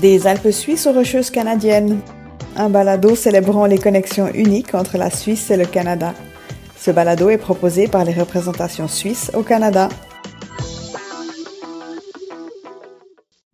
[0.00, 2.00] Des Alpes suisses aux Rocheuses canadiennes.
[2.54, 6.14] Un balado célébrant les connexions uniques entre la Suisse et le Canada.
[6.76, 9.88] Ce balado est proposé par les représentations suisses au Canada.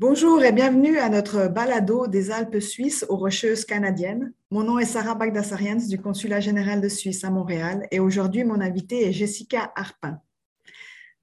[0.01, 4.33] Bonjour et bienvenue à notre balado des Alpes suisses aux Rocheuses canadiennes.
[4.51, 8.61] Mon nom est Sarah Bagdasarians du Consulat général de Suisse à Montréal et aujourd'hui mon
[8.61, 10.19] invitée est Jessica Harpin.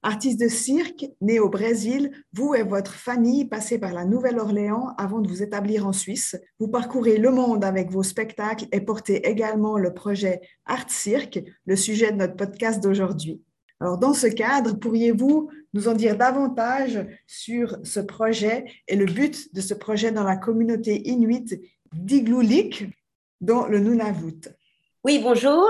[0.02, 5.20] Artiste de cirque, né au Brésil, vous et votre famille passez par la Nouvelle-Orléans avant
[5.20, 6.36] de vous établir en Suisse.
[6.58, 11.76] Vous parcourez le monde avec vos spectacles et portez également le projet Art Cirque, le
[11.76, 13.42] sujet de notre podcast d'aujourd'hui.
[13.78, 19.54] Alors, dans ce cadre, pourriez-vous nous en dire davantage sur ce projet et le but
[19.54, 21.60] de ce projet dans la communauté inuite
[21.92, 22.86] d'Iglulik,
[23.42, 24.48] dans le Nunavut?
[25.04, 25.66] Oui, bonjour.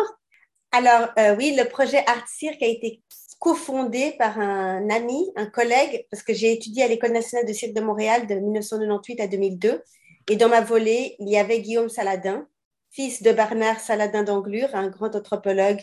[0.71, 3.03] Alors, euh, oui, le projet Art Cirque a été
[3.41, 7.73] cofondé par un ami, un collègue, parce que j'ai étudié à l'École nationale de cirque
[7.73, 9.83] de Montréal de 1998 à 2002.
[10.29, 12.47] Et dans ma volée, il y avait Guillaume Saladin,
[12.91, 15.81] fils de Bernard Saladin d'Anglure, un grand anthropologue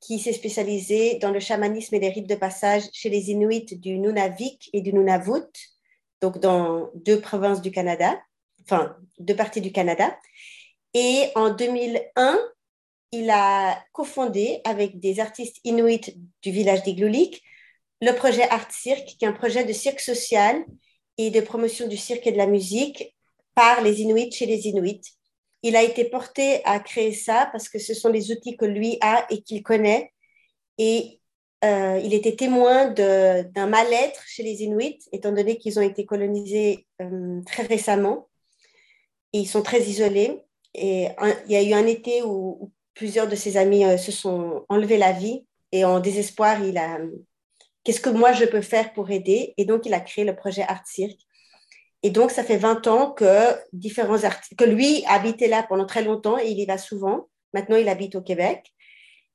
[0.00, 3.98] qui s'est spécialisé dans le chamanisme et les rites de passage chez les Inuits du
[3.98, 5.52] Nunavik et du Nunavut,
[6.22, 8.18] donc dans deux provinces du Canada,
[8.62, 10.16] enfin deux parties du Canada.
[10.94, 12.38] Et en 2001,
[13.12, 17.42] il a cofondé avec des artistes inuits du village d'Iglulik
[18.02, 20.64] le projet Art Cirque, qui est un projet de cirque social
[21.18, 23.14] et de promotion du cirque et de la musique
[23.54, 25.02] par les Inuits chez les Inuits.
[25.62, 28.96] Il a été porté à créer ça parce que ce sont les outils que lui
[29.02, 30.12] a et qu'il connaît.
[30.78, 31.20] Et
[31.62, 36.86] euh, il était témoin d'un mal-être chez les Inuits, étant donné qu'ils ont été colonisés
[37.02, 38.28] euh, très récemment.
[39.34, 40.40] Et ils sont très isolés.
[40.72, 41.08] Et
[41.46, 44.98] il y a eu un été où plusieurs de ses amis euh, se sont enlevés
[44.98, 46.98] la vie et en désespoir, il a
[47.84, 49.54] qu'est-ce que moi je peux faire pour aider?
[49.56, 51.20] Et donc, il a créé le projet Art Cirque.
[52.02, 56.02] Et donc, ça fait 20 ans que différents artistes, que lui habitait là pendant très
[56.02, 57.28] longtemps et il y va souvent.
[57.52, 58.72] Maintenant, il habite au Québec.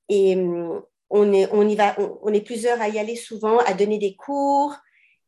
[0.09, 3.73] Et hum, on est, on y va, on est plusieurs à y aller souvent, à
[3.73, 4.75] donner des cours,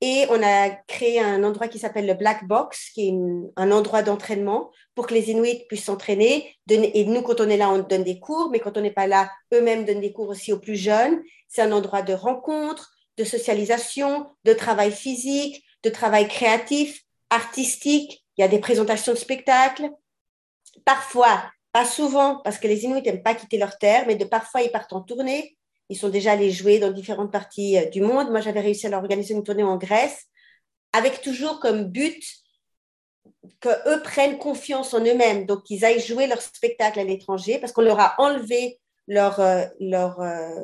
[0.02, 3.14] et on a créé un endroit qui s'appelle le Black Box, qui est
[3.56, 6.56] un endroit d'entraînement pour que les Inuits puissent s'entraîner.
[6.70, 9.08] Et nous, quand on est là, on donne des cours, mais quand on n'est pas
[9.08, 11.22] là, eux-mêmes donnent des cours aussi aux plus jeunes.
[11.48, 18.24] C'est un endroit de rencontre, de socialisation, de travail physique, de travail créatif, artistique.
[18.38, 19.90] Il y a des présentations de spectacles.
[20.86, 24.62] Parfois, pas souvent, parce que les Inuits n'aiment pas quitter leur terre, mais de parfois,
[24.62, 25.57] ils partent en tournée
[25.90, 28.30] ils sont déjà allés jouer dans différentes parties euh, du monde.
[28.30, 30.26] Moi, j'avais réussi à leur organiser une tournée en Grèce,
[30.94, 32.24] avec toujours comme but
[33.60, 37.82] qu'eux prennent confiance en eux-mêmes, donc qu'ils aillent jouer leur spectacle à l'étranger, parce qu'on
[37.82, 40.64] leur a enlevé leur, euh, leur euh,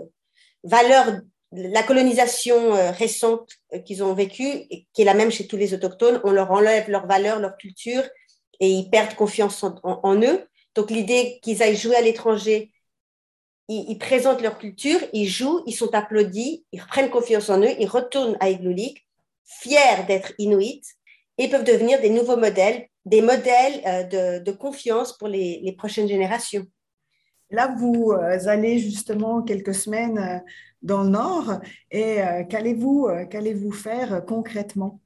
[0.63, 3.47] valeur, la colonisation récente
[3.85, 7.05] qu'ils ont vécue, qui est la même chez tous les autochtones, on leur enlève leur
[7.05, 8.01] valeur, leur culture,
[8.59, 10.43] et ils perdent confiance en eux.
[10.73, 12.72] Donc l'idée qu'ils aillent jouer à l'étranger
[13.69, 17.87] ils, présentent leur culture, ils jouent, ils sont applaudis, ils reprennent confiance en eux, ils
[17.87, 19.07] retournent à Iglulik,
[19.45, 20.83] fiers d'être Inuits,
[21.37, 23.81] et peuvent devenir des nouveaux modèles, des modèles
[24.13, 26.65] euh, de, confiance pour les, prochaines générations.
[27.49, 30.39] Là, vous euh, allez justement quelques semaines euh,
[30.81, 32.17] dans le Nord, et
[32.49, 34.99] qu'allez-vous qu'allez-vous faire concrètement?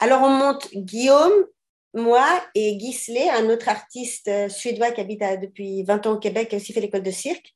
[0.00, 1.46] Alors, on monte Guillaume,
[1.94, 2.26] moi
[2.56, 6.58] et Gisle, un autre artiste suédois qui habite depuis 20 ans au Québec, qui a
[6.58, 7.55] aussi fait l'école de cirque.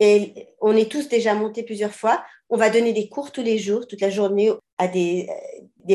[0.00, 2.24] Et on est tous déjà montés plusieurs fois.
[2.50, 5.28] On va donner des cours tous les jours, toute la journée, à des,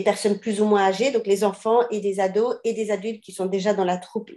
[0.03, 3.31] personnes plus ou moins âgées, donc les enfants et des ados et des adultes qui
[3.31, 4.31] sont déjà dans la troupe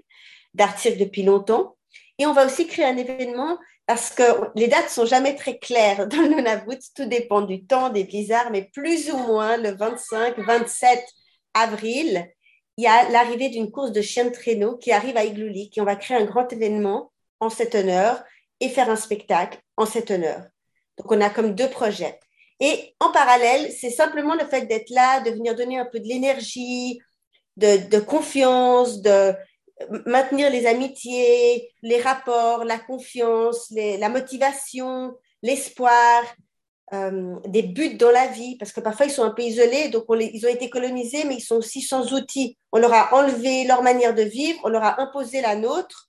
[0.55, 1.77] d'art depuis longtemps.
[2.19, 4.23] Et on va aussi créer un événement parce que
[4.55, 6.79] les dates sont jamais très claires dans le Nunavut.
[6.95, 11.05] Tout dépend du temps, des blizzards, mais plus ou moins le 25, 27
[11.55, 12.27] avril,
[12.77, 15.81] il y a l'arrivée d'une course de chiens de traîneau qui arrive à Igloolik et
[15.81, 17.11] on va créer un grand événement
[17.41, 18.23] en cet honneur
[18.61, 20.43] et faire un spectacle en cet honneur.
[20.99, 22.19] Donc, on a comme deux projets.
[22.61, 26.07] Et en parallèle, c'est simplement le fait d'être là, de venir donner un peu de
[26.07, 27.01] l'énergie,
[27.57, 29.35] de, confiance, de
[30.07, 36.25] maintenir les amitiés, les rapports, la confiance, la motivation, l'espoir,
[36.95, 40.05] euh, des buts dans la vie, parce que parfois ils sont un peu isolés, donc
[40.09, 42.57] ils ont été colonisés, mais ils sont aussi sans outils.
[42.73, 46.09] On leur a enlevé leur manière de vivre, on leur a imposé la nôtre,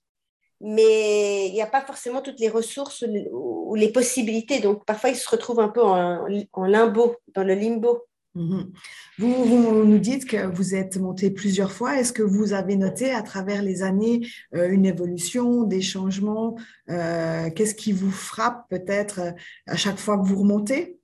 [0.60, 4.60] mais il n'y a pas forcément toutes les ressources ou les possibilités.
[4.60, 6.26] Donc, parfois, ils se retrouvent un peu en,
[6.66, 8.04] limbo, dans le limbo.
[8.34, 8.72] Mhm.
[9.18, 11.96] Vous, vous, nous dites que vous êtes monté plusieurs fois.
[11.98, 16.56] Est-ce que vous avez noté à travers les années euh, une évolution, des changements
[16.90, 19.34] euh, Qu'est-ce qui vous frappe peut-être
[19.66, 20.98] à chaque fois que vous remontez?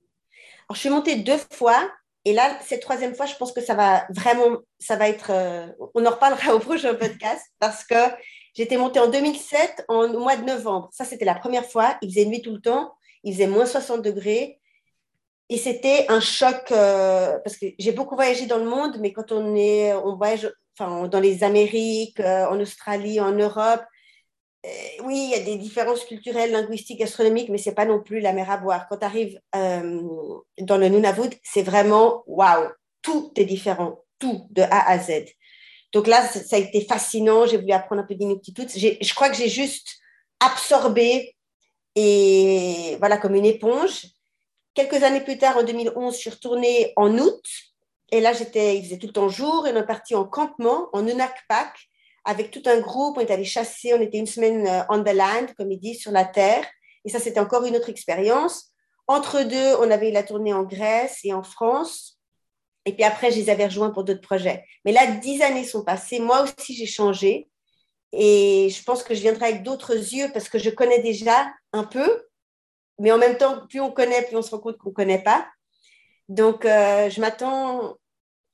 [0.67, 1.89] Alors, je suis montée deux fois.
[2.25, 5.67] Et là, cette troisième fois, je pense que ça va vraiment, ça va être, euh,
[5.93, 7.95] on en reparlera au prochain podcast parce que
[8.55, 10.89] j'étais montée en 2007, en, au mois de novembre.
[10.91, 11.97] Ça, c'était la première fois.
[12.01, 12.93] Il faisait nuit tout le temps.
[13.23, 14.59] Il faisait moins 60 degrés.
[15.49, 19.31] Et c'était un choc euh, parce que j'ai beaucoup voyagé dans le monde, mais quand
[19.31, 23.83] on est, on voyage, enfin, dans les Amériques, euh, en Australie, en Europe,
[24.65, 24.69] euh,
[25.03, 28.33] oui, il y a des différences culturelles, linguistiques, gastronomiques, mais c'est pas non plus la
[28.33, 28.87] mer à boire.
[28.89, 32.69] Quand tu arrives dans le Nunavut, c'est vraiment waouh,
[33.03, 35.25] tout est différent, tout de A à Z.
[35.95, 37.45] Donc là, ça a été fascinant.
[37.45, 38.67] J'ai voulu apprendre un peu d'inuktitut.
[38.67, 39.95] Je crois que j'ai juste
[40.41, 41.33] absorbé
[41.95, 44.07] et voilà comme une éponge.
[44.73, 47.41] Quelques années plus tard, en 2011, je suis retournée en août.
[48.11, 49.67] Et là, j'étais, il faisait tout le temps jour.
[49.67, 51.73] Et on est parti en campement, en Nunakpak,
[52.25, 53.17] avec tout un groupe.
[53.17, 53.93] On est allé chasser.
[53.93, 56.65] On était une semaine euh, on the land, comme ils disent, sur la terre.
[57.05, 58.73] Et ça, c'était encore une autre expérience.
[59.07, 62.14] Entre deux, on avait eu la tournée en Grèce et en France.
[62.85, 64.63] Et puis après, je les avais rejoints pour d'autres projets.
[64.85, 66.19] Mais là, dix années sont passées.
[66.19, 67.47] Moi aussi, j'ai changé.
[68.11, 71.83] Et je pense que je viendrai avec d'autres yeux parce que je connais déjà un
[71.83, 72.25] peu
[72.99, 75.21] mais en même temps, plus on connaît, plus on se rend compte qu'on ne connaît
[75.21, 75.47] pas.
[76.29, 77.97] Donc, euh, je m'attends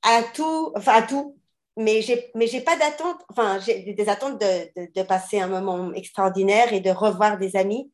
[0.04, 1.38] à tout, enfin à tout,
[1.78, 6.82] mais je n'ai pas d'attente, enfin, j'ai des attentes de, passer un moment extraordinaire et
[6.82, 7.92] de revoir des amis.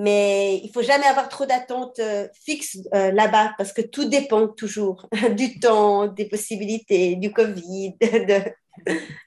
[0.00, 4.46] Mais il faut jamais avoir trop d'attentes euh, fixes euh, là-bas parce que tout dépend
[4.46, 8.40] toujours du temps, des possibilités, du Covid, de,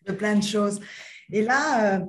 [0.08, 0.80] de plein de choses.
[1.32, 2.02] Et là,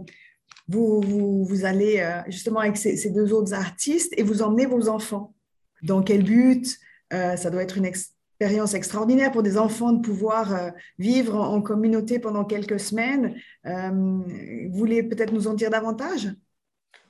[0.68, 5.34] vous, vous, allez euh, justement avec ces, deux autres artistes et vous emmenez vos enfants.
[5.82, 6.78] Dans quel but?
[7.12, 11.60] Euh, Ça doit être une expérience extraordinaire pour des enfants de pouvoir euh, vivre en,
[11.60, 13.34] communauté pendant quelques semaines.
[13.64, 16.28] vous voulez peut-être nous en dire davantage?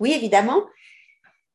[0.00, 0.64] Oui, évidemment.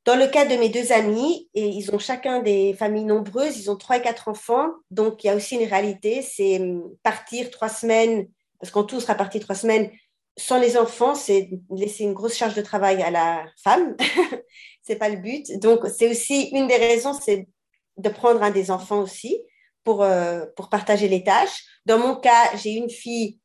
[0.08, 3.70] Dans le cas de mes deux amis, et ils ont chacun des familles nombreuses, ils
[3.70, 7.52] ont trois et quatre enfants, donc il y a aussi une réalité, c'est hum, partir
[7.52, 8.26] trois semaines,
[8.58, 9.92] parce qu'en tout sera parti trois semaines,
[10.38, 13.98] sans les enfants, c'est laisser une grosse charge de travail à la femme.
[14.82, 15.60] c'est pas le but.
[15.60, 17.50] Donc, c'est aussi une des raisons, c'est
[17.98, 19.38] de prendre un des enfants aussi
[19.84, 21.66] pour, euh, pour partager les tâches.
[21.86, 23.40] Dans mon cas, j'ai une fille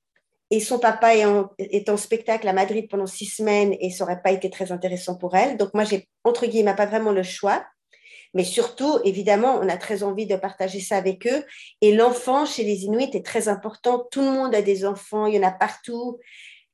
[0.52, 4.32] et son papa est en, spectacle à Madrid pendant six semaines et ça n'aurait pas
[4.32, 5.56] été très intéressant pour elle.
[5.56, 7.64] Donc, moi, j'ai, entre guillemets, pas vraiment le choix.
[8.34, 11.42] Mais surtout, évidemment, on a très envie de partager ça avec eux.
[11.80, 14.06] Et l'enfant chez les Inuits est très important.
[14.10, 16.18] Tout le monde a des enfants, il y en a partout.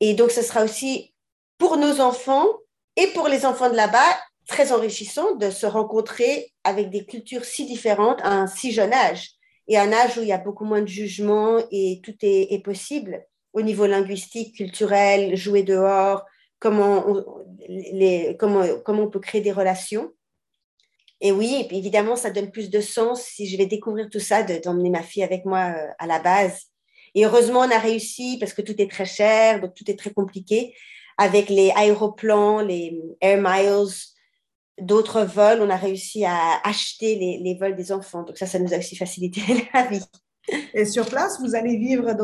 [0.00, 1.14] Et donc, ce sera aussi
[1.56, 2.48] pour nos enfants
[2.96, 7.64] et pour les enfants de là-bas très enrichissant de se rencontrer avec des cultures si
[7.64, 9.30] différentes à un si jeune âge
[9.68, 13.24] et un âge où il y a beaucoup moins de jugement et tout est, possible
[13.58, 16.24] au niveau linguistique, culturel, jouer dehors,
[16.58, 17.24] comment on,
[18.38, 20.12] comment, comment on peut créer des relations.
[21.20, 24.90] Et oui, évidemment, ça donne plus de sens si je vais découvrir tout ça, d'emmener
[24.90, 26.68] ma fille avec moi euh, à la base
[27.14, 30.12] et heureusement, on a réussi parce que tout est très cher, donc tout est très
[30.12, 30.74] compliqué.
[31.16, 33.92] Avec les aéroplans, les Air Miles,
[34.80, 38.22] d'autres vols, on a réussi à acheter les, vols des enfants.
[38.22, 39.40] Donc ça, ça nous a aussi facilité
[39.74, 40.04] la vie.
[40.74, 42.14] Et sur place, vous allez vivre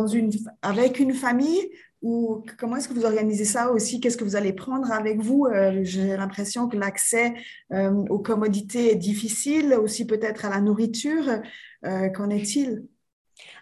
[0.62, 1.70] avec une famille
[2.04, 3.98] ou comment est-ce que vous organisez ça aussi?
[3.98, 5.46] Qu'est-ce que vous allez prendre avec vous?
[5.46, 7.32] Euh, J'ai l'impression que l'accès
[7.72, 11.40] euh, aux commodités est difficile, aussi peut-être à la nourriture.
[11.86, 12.84] Euh, qu'en est-il?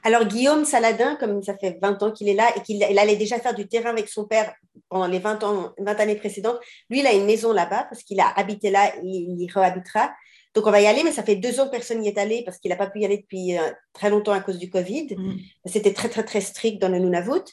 [0.02, 3.38] Alors, Guillaume Saladin, comme ça fait 20 ans qu'il est là et qu'il allait déjà
[3.38, 4.52] faire du terrain avec son père
[4.88, 6.58] pendant les 20, ans, 20 années précédentes,
[6.90, 10.12] lui, il a une maison là-bas parce qu'il a habité là et il y rehabitera.
[10.54, 12.42] Donc, on va y aller, mais ça fait deux ans que personne n'y est allé
[12.44, 15.14] parce qu'il n'a pas pu y aller depuis euh, très longtemps à cause du Covid.
[15.16, 15.36] Mm.
[15.64, 17.44] C'était très, très, très strict dans le Nunavut.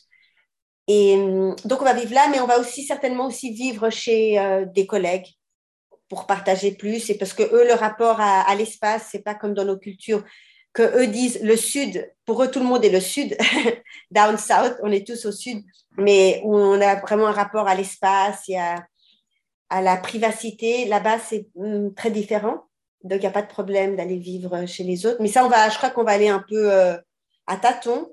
[0.87, 4.39] Et euh, donc, on va vivre là, mais on va aussi certainement aussi vivre chez
[4.39, 5.27] euh, des collègues
[6.09, 7.09] pour partager plus.
[7.09, 10.23] Et parce que eux, le rapport à, à l'espace, c'est pas comme dans nos cultures
[10.73, 13.35] que eux disent le sud, pour eux tout le monde est le sud,
[14.11, 15.63] down south, on est tous au sud,
[15.97, 18.85] mais où on a vraiment un rapport à l'espace et à,
[19.71, 20.85] la privacité.
[20.85, 22.68] Là-bas, c'est hum, très différent.
[23.03, 25.21] Donc, il n'y a pas de problème d'aller vivre chez les autres.
[25.21, 26.97] Mais ça, on va, je crois qu'on va aller un peu euh,
[27.47, 28.09] à tâtons.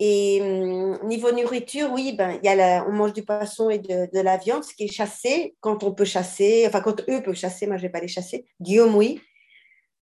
[0.00, 4.20] Et hum, niveau nourriture, oui, ben, y a on mange du poisson et de, de,
[4.20, 7.66] la viande, ce qui est chassé quand on peut chasser, enfin quand eux peuvent chasser,
[7.68, 8.44] moi je ne vais pas les chasser.
[8.60, 9.20] Guillaume, oui.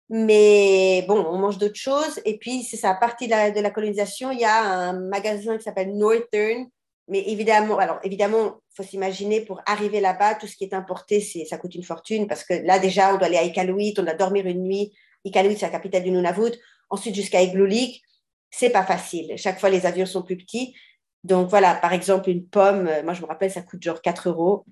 [0.10, 2.20] Mais bon, on mange d'autres choses.
[2.26, 5.64] Et puis, c'est ça, à partir de la, colonisation, il y a un magasin qui
[5.64, 6.68] s'appelle Northern.
[7.10, 11.20] Mais évidemment, alors évidemment, il faut s'imaginer pour arriver là-bas, tout ce qui est importé,
[11.22, 14.04] c'est, ça coûte une fortune parce que là, déjà, on doit aller à Iqaluit, on
[14.04, 14.94] doit dormir une nuit.
[15.26, 16.54] Iqaluit, c'est la capitale du Nunavut.
[16.90, 18.04] Ensuite, jusqu'à Igloolik,
[18.52, 19.34] c'est pas facile.
[19.38, 20.76] Chaque fois, les avions sont plus petits.
[21.24, 24.66] Donc voilà, par exemple, une pomme, moi je me rappelle, ça coûte genre 4 euros.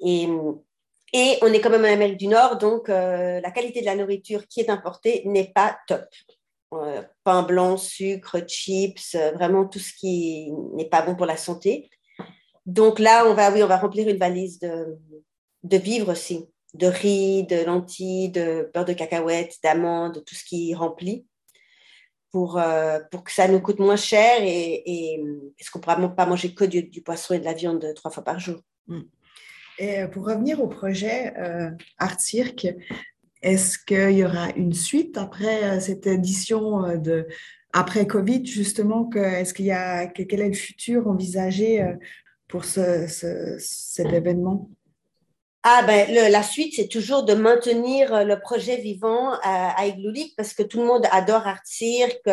[0.00, 0.28] Et
[1.12, 3.96] et on est quand même en Amérique du Nord, donc euh, la qualité de la
[3.96, 6.06] nourriture qui est importée n'est pas top.
[7.24, 11.90] Pain blanc, sucre, chips, vraiment tout ce qui n'est pas bon pour la santé.
[12.66, 14.98] Donc là, on va, oui, on va remplir une valise de,
[15.64, 20.74] de vivres aussi, de riz, de lentilles, de beurre de cacahuètes, d'amandes, tout ce qui
[20.74, 21.26] remplit
[22.32, 25.22] pour, euh, pour que ça nous coûte moins cher et, et
[25.58, 28.24] parce qu'on ne pourra pas manger que du, poisson et de la viande trois fois
[28.24, 28.60] par jour.
[28.86, 29.02] Mm.
[29.78, 32.68] Et pour revenir au projet euh, Art Cirque,
[33.42, 37.26] est-ce qu'il y aura une suite après euh, cette édition euh, de
[37.72, 41.82] après Covid justement Est-ce qu'il y a quel est le futur envisagé
[42.46, 43.06] pour ce,
[43.58, 44.68] cet événement?
[45.64, 49.84] Ah ben, la suite, c'est toujours de maintenir euh, le projet vivant à, à
[50.36, 52.28] parce que tout le monde adore Art Cirque.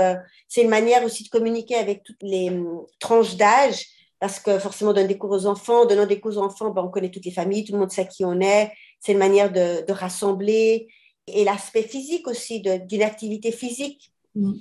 [0.47, 3.85] C'est une manière aussi de communiquer avec toutes les hum, tranches d'âge
[4.19, 6.89] parce que forcément, donner des cours aux enfants, donnant des cours aux enfants, ben, on
[6.89, 8.73] connaît toutes les familles, tout le monde sait qui on est.
[8.99, 10.89] C'est une manière de rassembler
[11.33, 14.11] et l'aspect physique aussi, d'une activité physique.
[14.35, 14.53] Mm.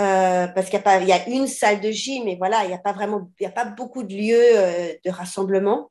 [0.00, 2.64] Euh, parce qu'il y, a pas, il y a une salle de gym, mais voilà,
[2.64, 5.90] il n'y a pas vraiment, il y a pas beaucoup de lieux euh, de rassemblement.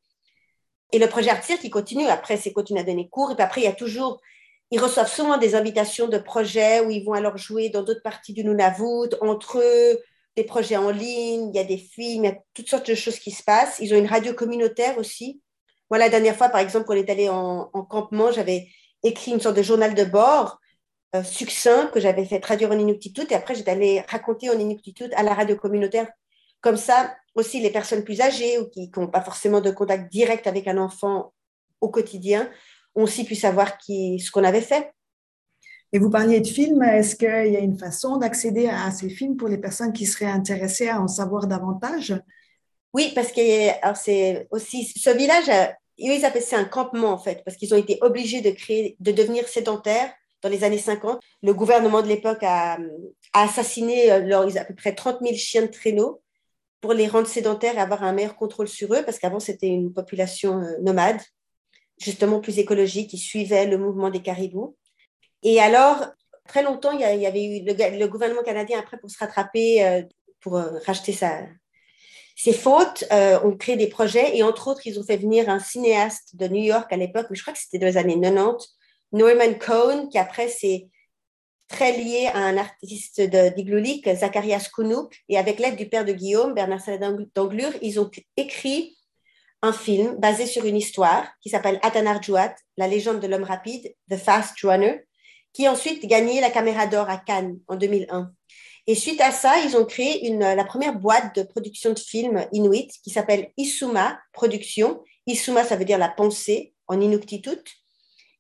[0.92, 3.32] Et le projet Artir qui continue, après, c'est continuer à donner cours.
[3.32, 4.20] Et puis après, il y a toujours,
[4.72, 8.34] ils reçoivent souvent des invitations de projets où ils vont alors jouer dans d'autres parties
[8.34, 10.00] du Nunavut, entre eux,
[10.36, 12.96] des projets en ligne, il y a des films, il y a toutes sortes de
[12.96, 13.78] choses qui se passent.
[13.80, 15.42] Ils ont une radio communautaire aussi.
[15.90, 18.68] Moi, la dernière fois, par exemple, on est allé en, campement, j'avais
[19.04, 20.60] écrit une sorte de journal de bord
[21.16, 23.28] euh, succinct que j'avais fait traduire en Inuktitut.
[23.30, 26.08] Et après, j'étais allée raconter en Inuktitut à la radio communautaire.
[26.62, 30.48] Comme ça, aussi les personnes plus âgées ou qui n'ont pas forcément de contact direct
[30.48, 31.34] avec un enfant
[31.82, 32.50] au quotidien
[32.96, 34.92] ont aussi pu savoir qui, ce qu'on avait fait.
[35.92, 39.38] Et vous parliez de films, est-ce qu'il y a une façon d'accéder à ces films
[39.38, 42.20] pour les personnes qui seraient intéressées à en savoir davantage?
[42.94, 43.42] Oui, parce que
[43.96, 45.50] c'est aussi ce village,
[45.98, 49.12] ils appellent ça un campement en fait, parce qu'ils ont été obligés de créer, de
[49.12, 51.22] devenir sédentaires dans les années 50.
[51.42, 52.78] Le gouvernement de l'époque a,
[53.34, 56.22] assassiné euh, à peu près 30 000 chiens de traîneau
[56.82, 59.94] pour les rendre sédentaires et avoir un meilleur contrôle sur eux, parce qu'avant, c'était une
[59.94, 61.22] population euh, nomade,
[61.98, 64.76] justement plus écologique, qui suivait le mouvement des caribous.
[65.44, 66.08] Et alors,
[66.48, 70.02] très longtemps, il y avait eu le, gouvernement canadien, après, pour se rattraper, euh,
[70.42, 71.48] pour racheter sa,
[72.36, 76.36] ses fautes, ont créé des projets, et entre autres, ils ont fait venir un cinéaste
[76.36, 78.68] de New York à l'époque, mais je crois que c'était dans les années 90,
[79.12, 80.88] Norman Cohn, qui après s'est
[81.68, 86.54] très lié à un artiste d'Iglulik, Zacharias Kounouk, et avec l'aide du père de Guillaume,
[86.54, 88.98] Bernard Saladin d'Anglure, ils ont écrit
[89.62, 93.96] un film basé sur une histoire qui s'appelle Atanar Juat, la légende de l'homme rapide,
[94.12, 95.06] The Fast Runner,
[95.54, 98.32] qui ensuite gagné la caméra d'or à Cannes en 2001.
[98.88, 102.46] Et suite à ça, ils ont créé une, la première boîte de production de films
[102.52, 105.02] inuit qui s'appelle Isuma Production.
[105.26, 107.64] Isuma, ça veut dire la pensée en inuktitut.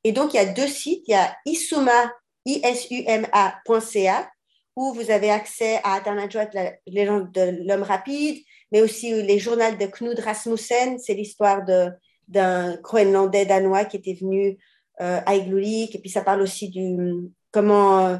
[0.03, 1.03] Et donc, il y a deux sites.
[1.07, 2.11] Il y a Isuma
[2.45, 4.29] isuma.ca,
[4.75, 9.75] où vous avez accès à Aternadjoat, la légende de l'homme rapide, mais aussi les journaux
[9.79, 11.61] de Knud Rasmussen, c'est l'histoire
[12.27, 14.57] d'un Groenlandais danois qui était venu
[15.01, 16.97] euh, à Iglulik, et puis ça parle aussi du
[17.51, 18.17] comment euh,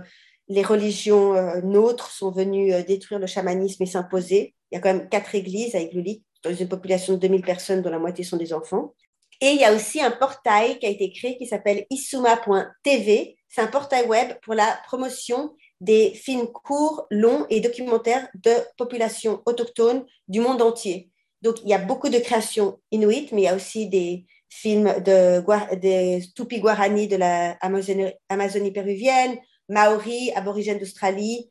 [0.48, 4.56] les religions euh, nôtres sont venues détruire le chamanisme et s'imposer.
[4.72, 7.82] Il y a quand même quatre églises à Iglulik, dans une population de 2000 personnes,
[7.82, 8.94] dont la moitié sont des enfants.
[9.42, 13.62] Et il y a aussi un portail qui a été créé qui s'appelle isuma.tv, c'est
[13.62, 20.06] un portail web pour la promotion des films courts, longs et documentaires de populations autochtones
[20.28, 21.12] du monde entier.
[21.42, 24.94] Donc, il y a beaucoup de créations inuites, mais il y a aussi des films
[25.04, 29.38] de, des Tupi Guarani de la Amazonie, péruvienne,
[29.74, 31.50] Maori, aborigènes d'Australie,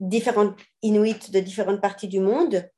[0.00, 2.68] différentes Inuits de différentes parties du monde.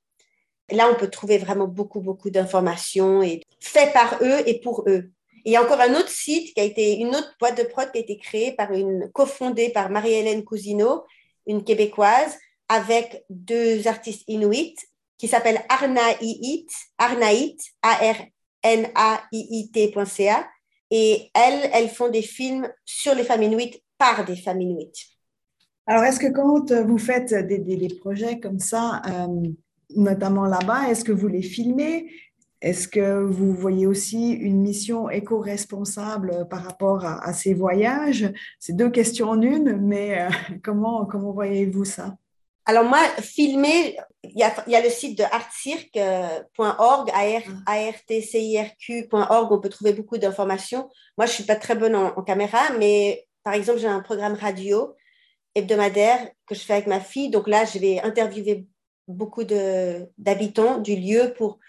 [0.70, 5.10] Là, on peut trouver vraiment beaucoup, beaucoup d'informations et fait par eux et pour eux
[5.46, 7.88] il y a encore un autre site qui a été, une autre boîte de prod
[7.92, 11.04] qui a été créée par une, cofondée par Marie-Hélène Cousineau,
[11.46, 12.36] une québécoise,
[12.68, 14.74] avec deux artistes inuits
[15.18, 18.28] qui s'appellent Arnaït, Arnaït, A-R-N-A-I-I-T.ca.
[20.90, 25.06] Et elles, elles font des films sur les femmes inuites par des femmes inuites.
[25.86, 29.48] Alors, est-ce que quand vous faites des, des, projets comme ça, euh,
[29.94, 32.10] notamment là-bas, est-ce que vous les filmez?
[32.60, 38.32] Est-ce que vous voyez aussi une mission éco-responsable par rapport à, ces voyages?
[38.58, 40.28] C'est deux questions en une, mais euh,
[40.64, 42.16] comment, comment voyez-vous ça?
[42.68, 47.12] Alors moi, filmer, il y a, le site de artcirque.org,
[47.66, 50.88] artcirq.org, on peut trouver beaucoup d'informations.
[51.16, 54.00] Moi, je ne suis pas très bonne en, en, caméra, mais par exemple, j'ai un
[54.00, 54.96] programme radio
[55.54, 57.30] hebdomadaire que je fais avec ma fille.
[57.30, 58.66] Donc là, je vais interviewer
[59.06, 61.60] beaucoup d'habitants du lieu pour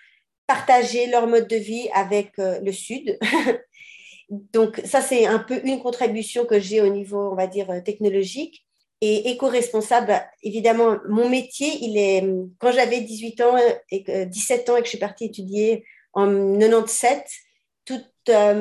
[0.48, 3.20] partager leur mode de vie avec euh, le Sud.
[4.30, 7.80] Donc ça, c'est un peu une contribution que j'ai au niveau, on va dire, euh,
[7.80, 8.66] technologique.
[9.02, 13.56] Et éco-responsable, évidemment, mon métier, il est, quand j'avais 18 ans
[13.92, 17.47] et 17 ans et que je suis partie étudier en 97, toute euh,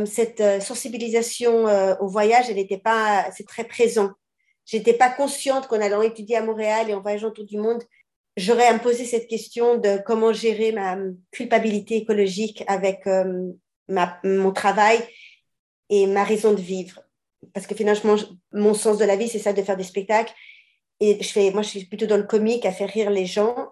[0.06, 4.10] cette euh, sensibilisation euh, au voyage, elle n'était pas, c'est très présent.
[4.64, 7.82] J'étais pas consciente qu'en allant étudier à Montréal et en voyageant autour du monde,
[8.36, 10.96] j'aurais à me poser cette question de comment gérer ma
[11.30, 13.06] culpabilité écologique avec
[13.88, 14.98] ma, mon travail
[15.88, 17.00] et ma raison de vivre.
[17.54, 18.16] Parce que finalement,
[18.52, 20.34] mon sens de la vie, c'est ça de faire des spectacles.
[20.98, 23.65] Et je fais, moi, je suis plutôt dans le comique, à faire rire les gens.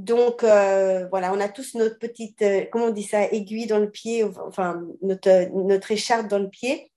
[0.00, 3.78] Donc, euh, voilà, on a tous notre petite, euh, comment on dit ça, aiguille dans
[3.78, 6.90] le pied, enfin, notre, écharpe dans le pied.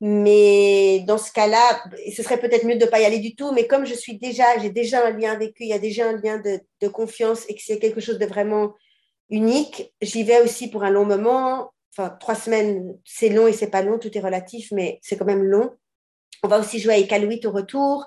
[0.00, 1.82] Mais dans ce cas-là,
[2.14, 3.50] ce serait peut-être mieux de ne pas y aller du tout.
[3.52, 6.08] Mais comme je suis déjà, j'ai déjà un lien avec eux, il y a déjà
[6.08, 8.74] un lien de, confiance et que c'est quelque chose de vraiment
[9.30, 11.72] unique, j'y vais aussi pour un long moment.
[11.92, 15.24] Enfin, trois semaines, c'est long et c'est pas long, tout est relatif, mais c'est quand
[15.24, 15.72] même long.
[16.44, 18.06] On va aussi jouer avec Iqaluit au retour.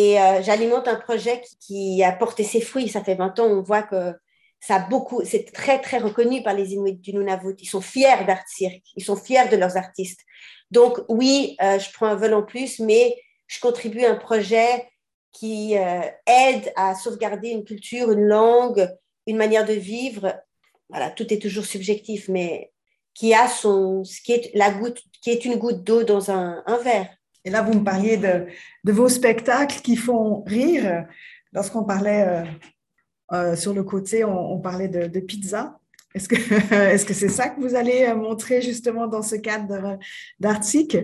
[0.00, 2.88] Et euh, j'alimente un projet qui, a porté ses fruits.
[2.88, 4.14] Ça fait 20 ans, on voit que
[4.60, 7.56] ça a beaucoup, c'est très, très reconnu par les Inuits du Nunavut.
[7.58, 10.20] Ils sont fiers d'Art Cirque, ils sont fiers de leurs artistes.
[10.70, 14.88] Donc, oui, euh, je prends un vol en plus, mais je contribue à un projet
[15.32, 18.88] qui euh, aide à sauvegarder une culture, une langue,
[19.26, 20.32] une manière de vivre.
[20.90, 22.70] Voilà, tout est toujours subjectif, mais
[23.14, 27.17] qui a son, qui est la goutte, qui est une goutte d'eau dans un verre.
[27.44, 28.46] Et là, vous me parliez de,
[28.84, 31.06] vos spectacles qui font rire.
[31.52, 32.44] Lorsqu'on parlait euh,
[33.32, 35.78] euh, sur le côté, on, parlait de, pizza.
[36.14, 39.98] Est-ce que c'est ça que vous allez euh, montrer justement dans ce cadre
[40.40, 40.96] d'Artic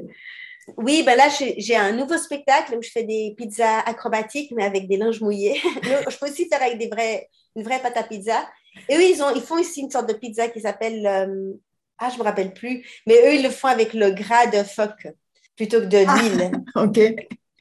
[0.76, 4.88] Oui, ben là, j'ai un nouveau spectacle où je fais des pizzas acrobatiques, mais avec
[4.88, 5.60] des linges mouillés.
[5.82, 8.48] je peux aussi faire avec des vrais, une vraie pâte à pizza.
[8.88, 11.06] Et eux, ils font ici une sorte de pizza qui s'appelle...
[11.98, 12.84] ah, je ne me rappelle plus.
[13.06, 15.06] Mais eux, ils le font avec le gras de phoque
[15.56, 16.50] plutôt que de ah, l'huile.
[16.74, 17.00] ok.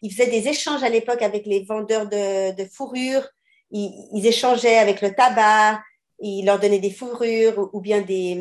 [0.02, 3.28] Ils faisaient des échanges à l'époque avec les vendeurs de, de fourrures.
[3.72, 5.82] Ils, échangeaient avec le tabac.
[6.20, 8.36] Ils leur donnaient des fourrures ou, bien des,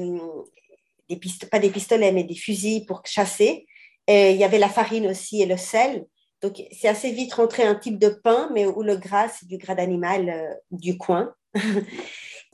[1.09, 3.66] des pas des pistolets, mais des fusils pour chasser.
[4.07, 6.05] Et il y avait la farine aussi et le sel.
[6.42, 9.59] Donc, c'est assez vite rentré un type de pain, mais où le gras, c'est du
[9.59, 11.33] gras d'animal euh, du coin.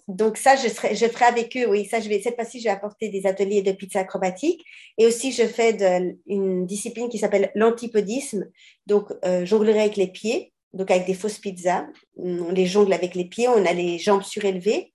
[0.08, 2.64] donc ça, je, serai, je ferai avec eux, oui, ça, je vais, cette fois-ci, je
[2.64, 4.64] vais apporter des ateliers de pizza acrobatique.
[4.96, 8.46] Et aussi, je fais de, une discipline qui s'appelle l'antipodisme.
[8.86, 11.86] Donc, euh, jonglerai avec les pieds, donc avec des fausses pizzas.
[12.16, 14.94] On les jongle avec les pieds, on a les jambes surélevées.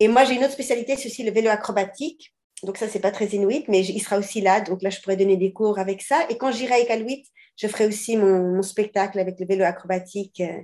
[0.00, 2.34] Et moi, j'ai une autre spécialité, c'est aussi le vélo acrobatique.
[2.62, 4.60] Donc ça, c'est pas très inuit, mais il sera aussi là.
[4.60, 6.26] Donc là, je pourrais donner des cours avec ça.
[6.28, 7.24] Et quand j'irai avec Alouit,
[7.56, 10.60] je ferai aussi mon, spectacle avec le vélo acrobatique euh,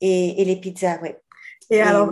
[0.00, 1.18] et, les pizzas, ouais.
[1.70, 2.10] Et, alors,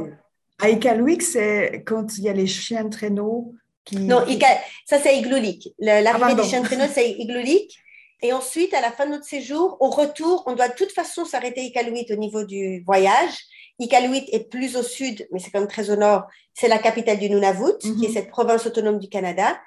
[0.62, 3.96] à Iqaluit, c'est quand il y a les chiens de traîneau qui...
[3.96, 4.24] Non,
[4.86, 5.74] ça c'est Iglulik.
[5.78, 7.76] L'arrivée ah, des chiens de traîneau, c'est Iglulik.
[8.22, 11.24] Et ensuite, à la fin de notre séjour, au retour, on doit de toute façon
[11.24, 13.34] s'arrêter à Iqaluit au niveau du voyage.
[13.80, 16.22] Iqaluit est plus au sud, mais c'est quand même très au nord.
[16.54, 18.14] C'est la capitale du Nunavut, qui est mhm.
[18.14, 19.60] cette province autonome du Canada,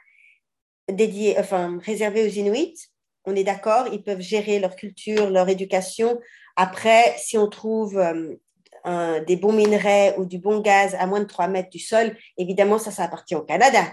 [0.89, 2.77] dédiée, enfin, réservée aux Inuits.
[3.25, 6.17] On est d'accord, ils peuvent gérer leur culture, leur éducation.
[6.55, 8.35] Après, si on trouve euh,
[9.27, 12.77] des bons minerais ou du bon gaz à moins de 3 mètres du sol, évidemment,
[12.77, 13.83] ça, ça appartient au Canada.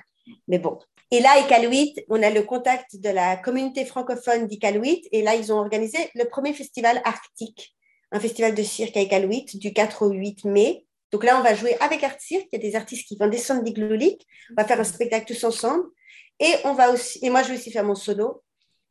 [0.48, 0.78] Mais bon.
[1.10, 5.08] Et là, Iqaluit, on a le contact de la communauté francophone d'Iqaluit.
[5.12, 7.74] Et là, ils ont organisé le premier festival arctique,
[8.12, 10.86] un festival de cirque à Iqaluit du 4 au 8 mai.
[11.10, 12.46] Donc là, on va jouer avec Art Cirque.
[12.52, 14.26] Il y a des artistes qui vont descendre d'Iglulik.
[14.50, 15.84] On va faire un spectacle tous ensemble.
[16.40, 18.42] Et on va aussi, et moi, je vais aussi faire mon solo.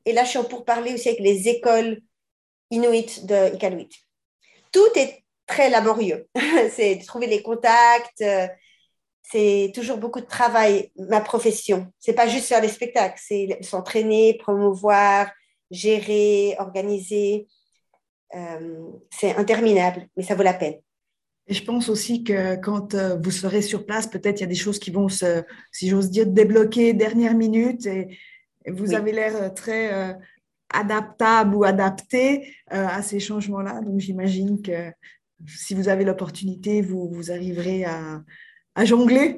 [0.06, 2.02] Et là, je suis pour parler aussi avec les écoles
[2.70, 3.52] inuites de.
[4.72, 5.21] Tout est
[5.52, 6.28] très laborieux.
[6.72, 8.22] c'est de trouver les contacts.
[8.22, 8.48] Euh,
[9.22, 11.88] c'est toujours beaucoup de travail, ma profession.
[12.00, 15.32] C'est pas juste faire des spectacles, c'est s'entraîner, promouvoir,
[15.70, 17.48] gérer, organiser.
[18.36, 20.76] Euh, c'est interminable, mais ça vaut la peine.
[21.48, 24.54] Et je pense aussi que quand euh, vous serez sur place, peut-être il y a
[24.56, 27.86] des choses qui vont se, si j'ose dire, débloquer dernière minute.
[27.86, 28.18] Et,
[28.68, 30.16] vous avez l'air très
[30.72, 33.82] adaptable ou adapté à ces changements-là.
[33.82, 34.92] Donc j'imagine que
[35.48, 38.22] si vous avez l'opportunité, vous, vous arriverez à,
[38.76, 39.38] à jongler.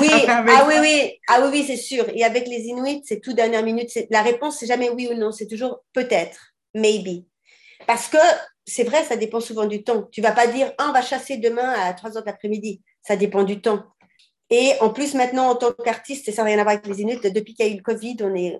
[0.00, 2.06] Oui, ah oui, oui, ah oui, oui, c'est sûr.
[2.14, 3.90] Et avec les Inuits, c'est tout dernière minute.
[4.10, 7.24] La réponse, c'est jamais oui ou non, c'est toujours peut-être, maybe.
[7.86, 8.18] Parce que
[8.66, 10.08] c'est vrai, ça dépend souvent du temps.
[10.12, 13.16] Tu vas pas dire, ah, on va chasser demain à 3 heures daprès midi Ça
[13.16, 13.82] dépend du temps.
[14.50, 17.20] Et en plus, maintenant, en tant qu'artiste, ça n'a rien à voir avec les Inuits,
[17.32, 18.58] depuis qu'il y a eu le Covid, on est,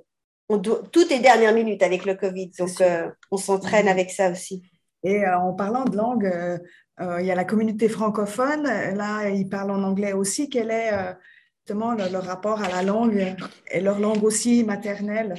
[0.49, 2.51] on tout est dernière minute avec le Covid.
[2.59, 3.91] Donc, euh, on s'entraîne mm-hmm.
[3.91, 4.63] avec ça aussi.
[5.03, 6.59] Et euh, en parlant de langue, euh,
[7.01, 8.65] euh, il y a la communauté francophone.
[8.65, 10.49] Là, ils parlent en anglais aussi.
[10.49, 10.91] Quel est
[11.61, 13.37] justement leur rapport à la langue
[13.71, 15.35] et leur langue aussi maternelle?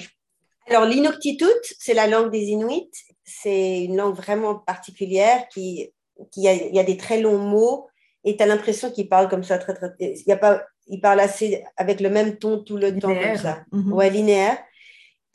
[0.68, 1.46] Alors, l'inuktitut,
[1.80, 2.92] c'est la langue des Inuits.
[3.24, 5.92] c'est une langue vraiment particulière qui,
[6.32, 7.88] qui a, il y a des très longs mots
[8.24, 11.02] et tu as l'impression qu'il parle comme ça, très, très, il, y a pas, il
[11.02, 13.64] parle assez avec le même ton tout le temps, comme ça.
[13.72, 13.94] Mhm.
[13.94, 14.58] Ouais, linéaire.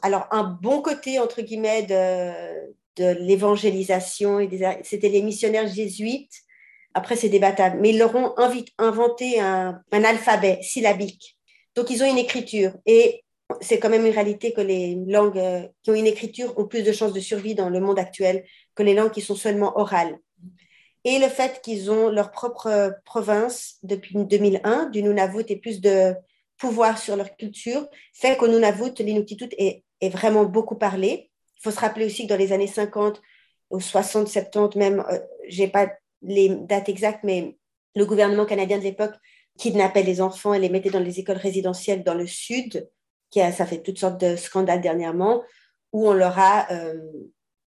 [0.02, 4.48] Alors, un bon côté, entre guillemets, de, de l'évangélisation,
[4.82, 6.34] c'était les missionnaires jésuites.
[6.94, 7.78] Après, c'est débattable.
[7.80, 8.34] Mais ils leur ont
[8.78, 11.36] inventé un, alphabet syllabique.
[11.74, 12.72] Donc, ils ont une écriture.
[12.86, 13.24] Et
[13.60, 16.82] c'est quand même une réalité que les langues euh, qui ont une écriture ont plus
[16.82, 20.18] de chances de survie dans le monde actuel que les langues qui sont seulement orales
[21.04, 26.14] et le fait qu'ils ont leur propre province depuis 2001, du Nunavut, et plus de
[26.56, 31.30] pouvoir sur leur culture, fait qu'au Nunavut, l'Inuktitut est vraiment beaucoup parlé.
[31.64, 33.22] Il faut se rappeler aussi que dans les années 50,
[33.70, 35.88] ou 60, 70 même, euh, j'ai pas
[36.20, 37.56] les dates exactes, mais
[37.96, 39.14] le gouvernement canadien de l'époque
[39.58, 42.88] kidnappait les enfants et les mettait dans les écoles résidentielles dans le sud,
[43.30, 45.42] qui ça fait toutes sortes de scandales dernièrement,
[45.92, 47.00] où on leur a euh,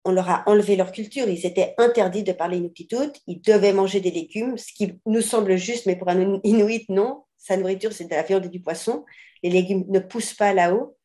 [0.06, 1.28] on leur a enlevé leur culture.
[1.28, 3.12] Ils étaient interdits de parler Inuktitut.
[3.28, 7.24] Ils devaient manger des légumes, ce qui nous semble juste, mais pour un Inuit, non.
[7.38, 9.04] Sa nourriture, c'est de la viande et du poisson.
[9.44, 10.97] Les légumes ne poussent pas là-haut.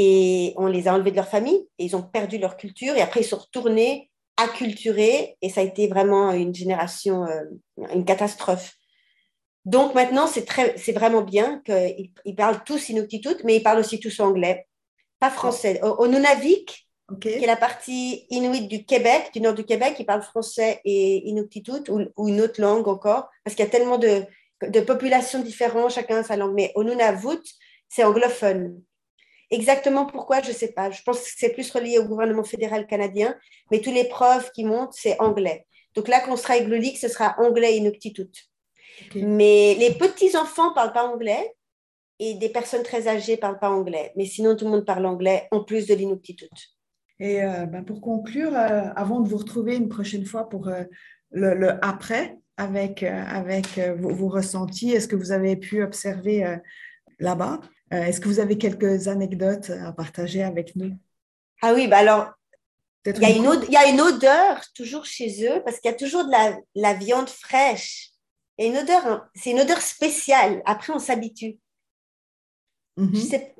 [0.00, 2.94] Et on les a enlevés de leur famille et ils ont perdu leur culture.
[2.94, 5.36] Et après, ils sont retournés acculturés.
[5.42, 7.42] Et ça a été vraiment une génération, euh,
[7.92, 8.74] une catastrophe.
[9.64, 14.68] Donc maintenant, c'est vraiment bien qu'ils parlent tous Inuktitut, mais ils parlent aussi tous anglais,
[15.18, 15.80] pas français.
[15.82, 16.88] Au, au Nunavik,
[17.20, 21.28] qui est la partie inuit du Québec, du nord du Québec, qui parle français et
[21.28, 24.22] inuktitut ou, ou une autre langue encore, parce qu'il y a tellement de,
[24.62, 26.54] de populations différentes, chacun a sa langue.
[26.54, 27.42] Mais au Nunavut,
[27.88, 28.80] c'est anglophone.
[29.50, 30.90] Exactement pourquoi, je ne sais pas.
[30.90, 33.34] Je pense que c'est plus relié au gouvernement fédéral canadien,
[33.70, 35.66] mais tous les preuves qui montent, c'est anglais.
[35.94, 38.30] Donc là, quand on sera avec le ce sera anglais inuktitut.
[39.14, 41.54] Mais les petits-enfants ne parlent pas anglais
[42.18, 44.12] et des personnes très âgées ne parlent pas anglais.
[44.16, 46.50] Mais sinon, tout le monde parle anglais en plus de l'inuktitut.
[47.20, 50.84] Et euh, ben, pour conclure, euh, avant de vous retrouver une prochaine fois pour euh,
[51.30, 56.58] le, après, avec, avec vos, ressentis, est-ce que vous avez pu observer
[57.20, 60.96] là-bas Est-ce que vous avez quelques anecdotes à partager avec nous?
[61.62, 62.30] Ah oui, bah alors,
[63.06, 65.90] il y, a une odeur, il y a une odeur toujours chez eux parce qu'il
[65.90, 68.10] y a toujours de la, la viande fraîche.
[68.58, 70.62] Et une odeur, hein, c'est une odeur spéciale.
[70.66, 71.58] Après, on s'habitue.
[72.98, 73.52] Mm-hmm.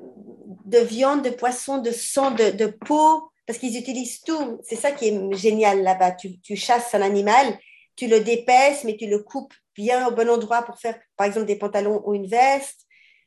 [0.65, 4.59] de viande, de poisson, de sang, de, de peau parce qu'ils utilisent tout.
[4.63, 6.11] C'est ça qui est génial là-bas.
[6.11, 7.57] Tu, chasses un animal,
[7.95, 11.47] tu le dépaisses, mais tu le coupes bien au bon endroit pour faire, par exemple,
[11.47, 12.81] des pantalons ou une veste.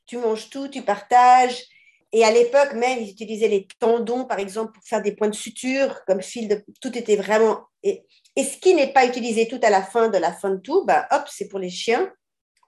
[0.07, 1.63] Tu manges tout, tu partages.
[2.13, 5.35] Et à l'époque même, ils utilisaient les tendons, par exemple, pour faire des points de
[5.35, 6.65] suture, comme fil de...
[6.81, 7.61] Tout était vraiment...
[7.83, 8.05] Et,
[8.37, 11.07] ce qui n'est pas utilisé tout à la fin de la fin de tout, bah,
[11.11, 12.11] hop, c'est pour les chiens.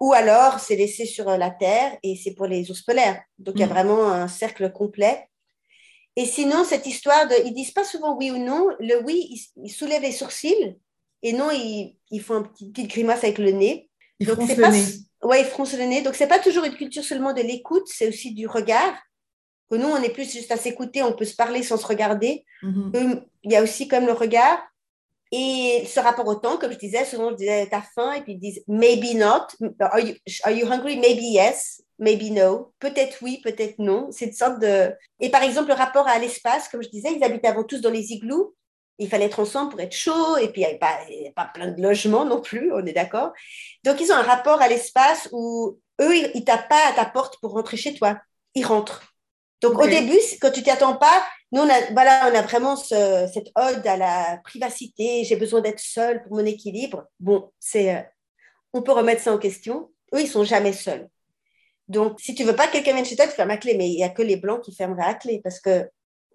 [0.00, 3.22] Ou alors, c'est laissé sur la terre et c'est pour les ours polaires.
[3.38, 3.70] Donc, il y a mmh.
[3.70, 5.28] vraiment un cercle complet.
[6.16, 8.68] Et sinon, cette histoire de, ils disent pas souvent oui ou non.
[8.78, 10.76] Le oui, ils, soulèvent les sourcils
[11.22, 13.90] et non, ils, ils font une petite, petite, grimace avec le nez.
[14.20, 14.84] Ils froncent le nez.
[15.22, 16.02] Ouais, ils froncent le nez.
[16.02, 18.94] Donc, c'est pas toujours une culture seulement de l'écoute, c'est aussi du regard.
[19.70, 22.44] Que nous, on est plus juste à s'écouter, on peut se parler sans se regarder.
[22.62, 23.22] Mm-hmm.
[23.44, 24.58] il y a aussi comme le regard.
[25.32, 28.34] Et ce rapport au temps, comme je disais, souvent je disais, t'as faim, et puis
[28.34, 29.46] ils disent, maybe not.
[29.80, 30.96] Are you, are you hungry?
[30.96, 34.08] Maybe yes maybe no, peut-être oui, peut-être non.
[34.10, 34.92] C'est une sorte de.
[35.20, 37.90] Et par exemple, le rapport à l'espace, comme je disais, ils habitaient avant tous dans
[37.90, 38.54] les igloos.
[38.98, 40.98] Il fallait être ensemble pour être chaud, et puis il n'y avait pas,
[41.34, 43.32] pas, plein de logements non plus, on est d'accord.
[43.82, 47.04] Donc, ils ont un rapport à l'espace où eux, ils ne tapent pas à ta
[47.04, 48.18] porte pour rentrer chez toi.
[48.54, 49.02] Ils rentrent.
[49.60, 52.76] Donc, au début, quand tu t'y attends pas, nous, on a, voilà, on a vraiment
[52.76, 55.24] cette ode à la privacité.
[55.24, 57.04] J'ai besoin d'être seul pour mon équilibre.
[57.20, 58.02] Bon, c'est, euh,
[58.72, 59.90] on peut remettre ça en question.
[60.14, 61.08] Eux, ils sont jamais seuls.
[61.88, 63.76] Donc, si tu veux pas que quelqu'un vienne chez toi, tu fermes à clé.
[63.76, 65.88] Mais il y a que les blancs qui fermeraient à clé parce que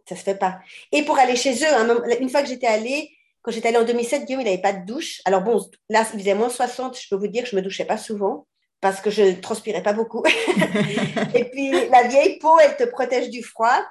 [0.10, 0.60] ça se fait pas.
[0.92, 4.26] Et pour aller chez eux, une fois que j'étais allée, quand j'étais allée en 2007,
[4.26, 5.22] Guillaume, il n'avait pas de douche.
[5.26, 7.00] Alors bon, là, il faisait moins 60.
[7.00, 8.48] Je peux vous dire que je me douchais pas souvent
[8.82, 10.24] parce que je ne transpirais pas beaucoup.
[11.36, 13.84] et puis, la vieille peau, elle te protège du froid.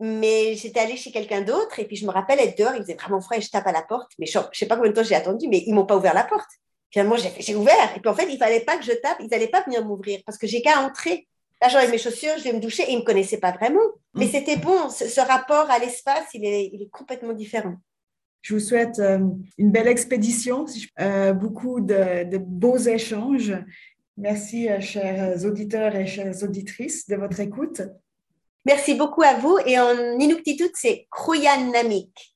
[0.00, 2.94] Mais j'étais allée chez quelqu'un d'autre et puis je me rappelle être dehors, il faisait
[2.94, 4.10] vraiment froid et je tape à la porte.
[4.18, 6.14] Mais je ne sais pas combien de temps j'ai attendu, mais ils m'ont pas ouvert
[6.14, 6.50] la porte.
[6.90, 7.96] Finalement, j'ai ouvert.
[7.96, 10.20] Et puis en fait, il fallait pas que je tape, ils n'allaient pas venir m'ouvrir
[10.26, 11.28] parce que j'ai qu'à entrer.
[11.64, 13.80] Là, j'enlève mes chaussures, je vais me doucher et ils ne me connaissaient pas vraiment.
[14.12, 14.30] Mais mm.
[14.30, 17.76] c'était bon, ce, rapport à l'espace, il est, il est, complètement différent.
[18.42, 19.20] Je vous souhaite euh,
[19.56, 20.66] une belle expédition,
[21.00, 23.54] euh, beaucoup de, beaux échanges.
[24.18, 27.80] Merci, euh, chers auditeurs et chères auditrices, de votre écoute.
[28.66, 29.56] Merci beaucoup à vous.
[29.64, 32.33] Et en Inuktitut, c'est Kruyan Namik.